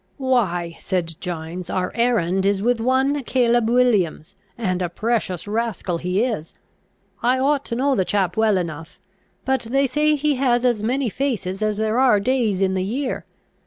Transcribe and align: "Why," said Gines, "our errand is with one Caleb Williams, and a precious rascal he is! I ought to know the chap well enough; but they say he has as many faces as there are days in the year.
"Why," 0.17 0.77
said 0.79 1.13
Gines, 1.19 1.69
"our 1.69 1.91
errand 1.93 2.43
is 2.43 2.63
with 2.63 2.79
one 2.81 3.21
Caleb 3.23 3.69
Williams, 3.69 4.35
and 4.57 4.81
a 4.81 4.89
precious 4.89 5.47
rascal 5.47 5.99
he 5.99 6.23
is! 6.23 6.55
I 7.21 7.37
ought 7.37 7.63
to 7.65 7.75
know 7.75 7.93
the 7.93 8.03
chap 8.03 8.35
well 8.35 8.57
enough; 8.57 8.97
but 9.45 9.61
they 9.69 9.85
say 9.85 10.15
he 10.15 10.37
has 10.37 10.65
as 10.65 10.81
many 10.81 11.09
faces 11.11 11.61
as 11.61 11.77
there 11.77 11.99
are 11.99 12.19
days 12.19 12.63
in 12.63 12.73
the 12.73 12.81
year. 12.81 13.25